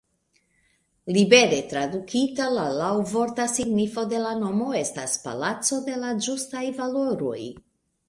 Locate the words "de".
4.15-4.25, 5.91-6.03